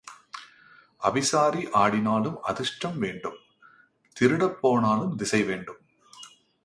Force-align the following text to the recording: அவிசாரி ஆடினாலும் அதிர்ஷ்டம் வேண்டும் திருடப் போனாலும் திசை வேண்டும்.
அவிசாரி 1.01 1.63
ஆடினாலும் 1.71 2.41
அதிர்ஷ்டம் 2.41 2.97
வேண்டும் 2.99 3.37
திருடப் 4.17 4.57
போனாலும் 4.61 5.15
திசை 5.15 5.43
வேண்டும். 5.43 5.79